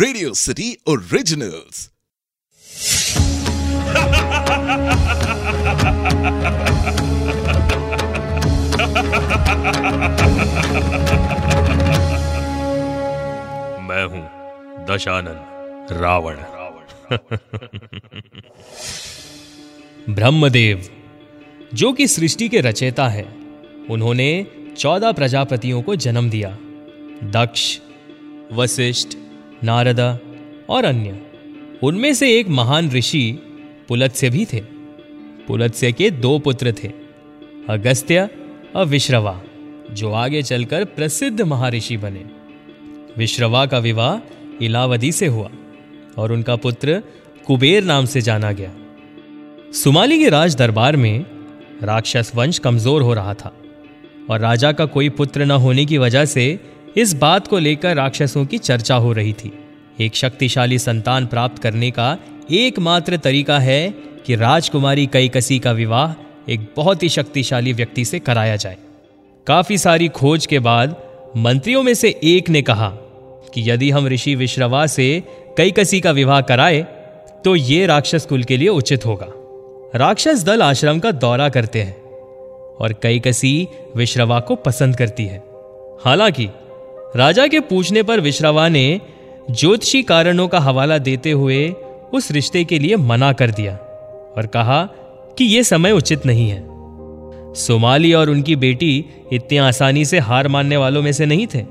Radio 0.00 0.34
city 0.34 0.76
originals 0.86 1.90
मैं 13.80 14.04
हूँ 14.04 14.28
दशानन 14.86 15.38
रावण। 15.90 16.34
ब्रह्मदेव 20.14 20.88
जो 21.74 21.92
कि 21.92 22.08
सृष्टि 22.08 22.48
के 22.48 22.60
रचयिता 22.60 23.08
है 23.08 23.24
उन्होंने 23.90 24.46
चौदह 24.78 25.12
प्रजापतियों 25.12 25.82
को 25.82 25.96
जन्म 25.96 26.30
दिया। 26.30 26.58
दक्ष 27.30 27.80
वशिष्ठ 28.52 29.23
नारदा 29.64 30.18
और 30.68 30.84
अन्य। 30.84 31.20
उनमें 31.82 32.12
से 32.14 32.30
एक 32.38 32.48
महान 32.48 32.90
ऋषि 32.90 33.24
पुलत्स्य 33.88 34.30
भी 34.30 34.44
थे। 34.44 34.60
पुलत्स्य 35.48 35.92
के 35.92 36.10
दो 36.10 36.38
पुत्र 36.38 36.72
थे, 36.72 36.88
अगस्त्य 37.68 38.28
और 38.76 38.86
विश्रवा, 38.86 39.40
जो 39.90 40.12
आगे 40.12 40.42
चलकर 40.42 40.84
प्रसिद्ध 40.84 41.40
महर्षि 41.42 41.96
बने। 41.96 42.24
विश्रवा 43.18 43.64
का 43.66 43.78
विवाह 43.78 44.64
इलावदी 44.64 45.12
से 45.12 45.26
हुआ 45.26 45.50
और 46.18 46.32
उनका 46.32 46.56
पुत्र 46.56 47.02
कुबेर 47.46 47.84
नाम 47.84 48.04
से 48.04 48.20
जाना 48.20 48.52
गया। 48.52 48.72
सुमाली 49.72 50.18
के 50.18 50.28
राज 50.28 50.56
दरबार 50.56 50.96
में 50.96 51.24
राक्षस 51.82 52.32
वंश 52.34 52.58
कमज़ोर 52.58 53.02
हो 53.02 53.14
रहा 53.14 53.34
था 53.34 53.52
और 54.30 54.40
राजा 54.40 54.72
का 54.72 54.84
कोई 54.86 55.08
पुत्र 55.08 55.44
न 55.44 55.50
होने 55.50 55.84
की 55.84 55.98
वजह 55.98 56.24
से 56.24 56.44
इस 56.96 57.12
बात 57.14 57.46
को 57.46 57.58
लेकर 57.58 57.96
राक्षसों 57.96 58.44
की 58.46 58.58
चर्चा 58.58 58.94
हो 58.94 59.12
रही 59.12 59.32
थी। 59.32 59.52
एक 60.00 60.16
शक्तिशाली 60.16 60.78
संतान 60.78 61.26
प्राप्त 61.26 61.62
करने 61.62 61.90
का 61.90 62.16
एकमात्र 62.50 63.16
तरीका 63.16 63.58
है 63.58 63.88
कि 64.26 64.34
राजकुमारी 64.34 65.06
कईकसी 65.06 65.58
का 65.58 65.72
विवाह 65.72 66.52
एक 66.52 66.72
बहुत 66.76 67.02
ही 67.02 67.08
शक्तिशाली 67.08 67.72
व्यक्ति 67.72 68.04
से 68.04 68.18
कराया 68.18 68.56
जाए। 68.56 68.76
काफ़ी 69.46 69.78
सारी 69.78 70.08
खोज 70.08 70.46
के 70.46 70.58
बाद 70.58 70.96
मंत्रियों 71.36 71.82
में 71.82 71.94
से 71.94 72.20
एक 72.24 72.48
ने 72.50 72.62
कहा 72.62 72.88
कि 73.54 73.70
यदि 73.70 73.90
हम 73.90 74.08
ऋषि 74.08 74.34
विश्रवा 74.34 74.86
से 74.86 75.22
कईकसी 75.58 76.00
का 76.00 76.10
विवाह 76.10 76.40
कराए 76.40 76.82
तो 77.44 77.56
ये 77.56 77.86
राक्षस 77.86 78.26
कुल 78.26 78.44
के 78.44 78.56
लिए 78.56 78.68
उचित 78.68 79.06
होगा। 79.06 79.26
राक्षस 79.98 80.42
दल 80.44 80.62
आश्रम 80.62 80.98
का 80.98 81.10
दौरा 81.10 81.48
करते 81.48 81.82
हैं 81.82 81.96
और 82.74 82.94
कईकसी 83.02 83.68
विश्रवा 83.96 84.40
को 84.40 84.54
पसंद 84.56 84.96
करती 84.96 85.24
है। 85.24 85.42
हालाँकि 86.04 86.48
राजा 87.16 87.46
के 87.46 87.60
पूछने 87.60 88.02
पर 88.02 88.20
विश्रवा 88.20 88.68
ने 88.68 89.00
ज्योतिषी 89.50 90.02
कारणों 90.02 90.48
का 90.48 90.58
हवाला 90.58 90.98
देते 90.98 91.30
हुए 91.30 91.74
उस 92.12 92.30
रिश्ते 92.30 92.64
के 92.64 92.78
लिए 92.78 92.96
मना 92.96 93.32
कर 93.32 93.50
दिया 93.50 93.76
और 94.36 94.46
कहा 94.46 94.88
कि 95.38 95.44
यह 95.44 95.62
समय 95.62 95.90
उचित 95.90 96.26
नहीं 96.26 96.50
है। 96.50 96.64
सोमाली 97.54 98.12
और 98.12 98.30
उनकी 98.30 98.56
बेटी 98.56 99.04
इतनी 99.32 99.58
आसानी 99.58 100.04
से 100.04 100.18
हार 100.18 100.48
मानने 100.48 100.76
वालों 100.76 101.02
में 101.02 101.12
से 101.12 101.26
नहीं 101.26 101.46
थे। 101.46 101.64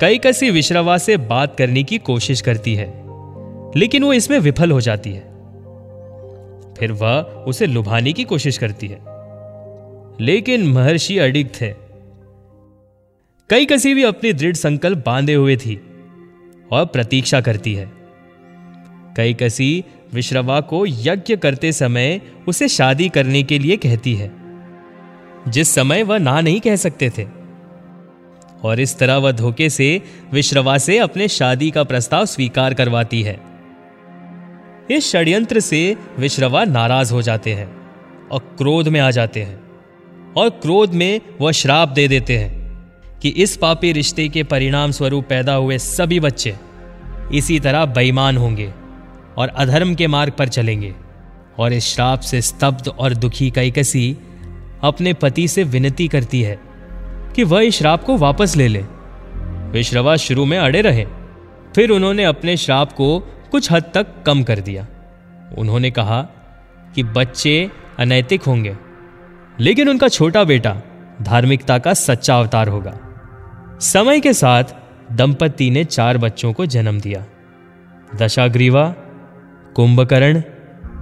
कई 0.00 0.18
कसी 0.18 0.50
विश्रवा 0.50 0.98
से 0.98 1.16
बात 1.16 1.56
करने 1.56 1.82
की 1.82 1.98
कोशिश 1.98 2.40
करती 2.40 2.74
है, 2.74 3.04
लेकिन 3.76 4.04
वो 4.04 4.12
इसमें 4.12 4.38
विफल 4.38 4.70
हो 4.70 4.80
जाती 4.80 5.10
है। 5.10 5.20
फिर 6.78 6.92
वह 6.92 7.20
उसे 7.22 7.66
लुभाने 7.66 8.12
की 8.12 8.24
कोशिश 8.24 8.58
करती 8.58 8.86
है। 8.86 8.98
लेकिन 10.20 10.66
महर्षि 10.66 11.18
अडिग 11.18 11.48
थे। 11.60 11.87
कई 13.50 13.66
कसी 13.66 13.94
भी 13.94 14.02
अपनी 14.02 14.32
दृढ़ 14.32 14.54
संकल्प 14.54 15.02
बांधे 15.06 15.34
हुए 15.34 15.56
थी 15.56 15.80
और 16.70 16.86
प्रतीक्षा 16.86 17.40
करती 17.40 17.74
है। 17.74 17.92
कई 19.16 19.34
कसी 19.34 19.84
विश्रवा 20.14 20.60
को 20.60 20.86
यज्ञ 20.86 21.36
करते 21.36 21.72
समय 21.72 22.20
उसे 22.48 22.68
शादी 22.68 23.08
करने 23.08 23.42
के 23.42 23.58
लिए 23.58 23.76
कहती 23.76 24.14
है, 24.14 24.30
जिस 25.48 25.74
समय 25.74 26.02
वह 26.02 26.18
ना 26.18 26.40
नहीं 26.40 26.60
कह 26.60 26.76
सकते 26.76 27.10
थे। 27.10 27.26
और 28.64 28.80
इस 28.80 28.98
तरह 28.98 29.16
वह 29.16 29.32
धोखे 29.32 29.70
से 29.70 30.02
विश्रवा 30.32 30.78
से 30.78 30.98
अपने 30.98 31.28
शादी 31.28 31.70
का 31.70 31.84
प्रस्ताव 31.84 32.26
स्वीकार 32.26 32.74
करवाती 32.74 33.22
है। 33.22 33.40
इस 34.90 35.12
षड्यंत्र 35.12 35.60
से 35.60 35.96
विश्रवा 36.18 36.64
नाराज़ 36.64 37.12
हो 37.12 37.22
जाते 37.22 37.54
हैं 37.54 37.68
और 38.28 38.54
क्रोध 38.58 38.88
में 38.88 39.00
आ 39.00 39.10
जाते 39.10 39.42
हैं 39.42 39.60
और 40.36 40.50
क्रोध 40.50 40.94
में 40.94 41.20
वह 41.40 41.52
श्राप 41.52 41.88
दे 41.88 42.08
देते 42.08 42.38
हैं। 42.38 42.57
कि 43.22 43.28
इस 43.28 43.56
पापी 43.56 43.92
रिश्ते 43.92 44.28
के 44.28 44.42
परिणाम 44.42 44.90
स्वरूप 44.90 45.26
पैदा 45.28 45.54
हुए 45.54 45.78
सभी 45.78 46.20
बच्चे 46.20 46.56
इसी 47.32 47.60
तरह 47.60 47.84
बेईमान 47.84 48.36
होंगे 48.36 48.72
और 49.36 49.48
अधर्म 49.48 49.94
के 49.94 50.06
मार्ग 50.06 50.32
पर 50.32 50.48
चलेंगे 50.48 50.94
और 51.58 51.72
इस 51.72 51.84
श्राप 51.84 52.20
से 52.20 52.40
स्तब्ध 52.40 52.88
और 52.88 53.14
दुखी 53.14 53.50
कैकसी 53.50 54.16
अपने 54.82 55.12
पति 55.12 55.48
से 55.48 55.64
विनती 55.64 56.08
करती 56.08 56.42
है 56.42 56.58
कि 57.36 57.44
वह 57.44 57.62
इस 57.62 57.78
श्राप 57.78 58.04
को 58.04 58.16
वापस 58.16 58.56
ले 58.56 58.68
ले। 58.68 58.84
विश्रवा 59.72 60.16
शुरू 60.16 60.44
में 60.44 60.58
अड़े 60.58 60.80
रहे। 60.80 61.06
फिर 61.74 61.90
उन्होंने 61.90 62.24
अपने 62.24 62.56
श्राप 62.56 62.92
को 62.92 63.18
कुछ 63.50 63.72
हद 63.72 63.90
तक 63.94 64.06
कम 64.26 64.42
कर 64.42 64.60
दिया। 64.60 64.86
उन्होंने 65.58 65.90
कहा 65.90 66.22
कि 66.94 67.02
बच्चे 67.02 67.70
अनैतिक 67.98 68.42
होंगे, 68.42 68.76
लेकिन 69.60 69.88
उनका 69.88 70.08
छोटा 70.08 70.44
बेटा 70.44 70.80
धार्मिकता 71.22 71.78
का 71.78 71.94
सच्चा 71.94 72.38
अवतार 72.38 72.68
होगा। 72.68 72.98
समय 73.80 74.20
के 74.20 74.32
साथ 74.32 74.64
दंपति 75.12 75.70
ने 75.70 75.84
चार 75.84 76.18
बच्चों 76.18 76.52
को 76.52 76.66
जन्म 76.66 77.00
दिया। 77.00 77.26
दशाग्रीवा, 78.16 78.94
कुंभकर्ण, 79.74 80.42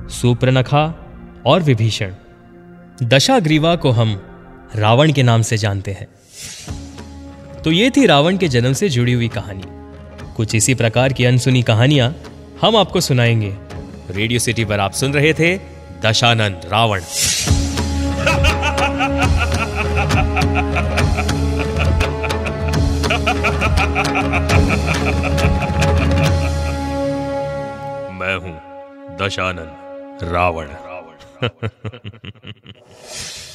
सुप्रनखा 0.08 1.06
और 1.46 1.62
विभीषण। 1.62 2.12
दशाग्रीवा 3.02 3.76
को 3.76 3.90
हम 3.90 4.22
रावण 4.76 5.12
के 5.12 5.22
नाम 5.22 5.42
से 5.42 5.56
जानते 5.56 5.90
हैं। 5.90 6.08
तो 7.62 7.72
ये 7.72 7.90
थी 7.90 8.06
रावण 8.06 8.36
के 8.36 8.48
जन्म 8.48 8.72
से 8.72 8.88
जुड़ी 8.88 9.12
हुई 9.12 9.28
कहानी। 9.28 9.62
कुछ 10.36 10.54
इसी 10.54 10.74
प्रकार 10.74 11.12
की 11.12 11.24
अनसुनी 11.24 11.62
कहानियाँ 11.62 12.16
हम 12.60 12.76
आपको 12.76 13.00
सुनाएँगे। 13.00 13.56
रेडियो 14.10 14.40
सिटी 14.40 14.64
पर 14.64 14.80
आप 14.80 14.92
सुन 14.92 15.12
रहे 15.12 15.32
थे 15.34 15.60
दशानंद 16.06 16.60
रावण। 16.64 17.00
मैं 28.26 28.36
हूँ 28.36 29.16
दशानन 29.16 29.68
रावण। 30.22 30.66
रावण 30.66 31.68